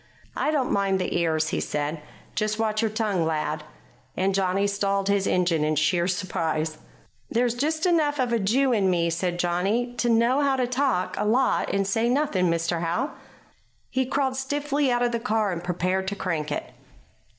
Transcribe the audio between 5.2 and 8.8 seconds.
engine in sheer surprise. "There's just enough of the Jew